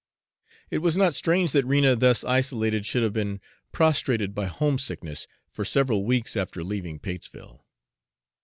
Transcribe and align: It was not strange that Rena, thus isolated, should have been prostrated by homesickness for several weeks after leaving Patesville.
It 0.71 0.79
was 0.79 0.97
not 0.97 1.13
strange 1.13 1.51
that 1.51 1.63
Rena, 1.63 1.95
thus 1.95 2.23
isolated, 2.23 2.87
should 2.87 3.03
have 3.03 3.13
been 3.13 3.39
prostrated 3.71 4.33
by 4.33 4.47
homesickness 4.47 5.27
for 5.51 5.63
several 5.63 6.03
weeks 6.05 6.35
after 6.35 6.63
leaving 6.63 6.97
Patesville. 6.97 7.67